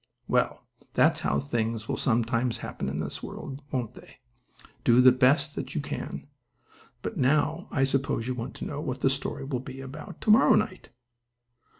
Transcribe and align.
Well, 0.27 0.63
that's 0.95 1.19
how 1.19 1.39
things 1.39 1.87
will 1.87 1.95
sometimes 1.95 2.57
happen 2.65 2.89
in 2.89 3.01
this 3.01 3.21
world, 3.21 3.61
won't 3.71 3.93
they? 3.93 4.17
do 4.83 4.99
the 4.99 5.11
best 5.11 5.53
that 5.53 5.75
you 5.75 5.79
can. 5.81 6.25
But 7.03 7.17
now 7.17 7.67
I 7.69 7.83
suppose 7.83 8.27
you 8.27 8.33
want 8.33 8.55
to 8.55 8.65
know 8.65 8.81
what 8.81 9.01
the 9.01 9.11
story 9.11 9.43
will 9.43 9.59
be 9.59 9.79
about 9.79 10.19
to 10.21 10.31
morrow 10.31 10.55
night. 10.55 10.89